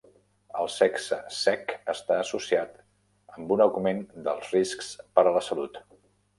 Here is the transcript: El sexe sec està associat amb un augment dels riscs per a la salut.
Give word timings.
El 0.61 0.69
sexe 0.75 1.19
sec 1.39 1.73
està 1.93 2.17
associat 2.23 2.81
amb 3.37 3.55
un 3.59 3.65
augment 3.69 4.03
dels 4.31 4.59
riscs 4.59 4.93
per 5.17 5.29
a 5.29 5.39
la 5.41 5.49
salut. 5.53 5.83